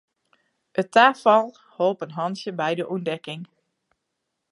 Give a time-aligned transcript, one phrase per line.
[0.81, 1.45] It tafal
[1.75, 3.43] holp in hantsje by de ûntdekking.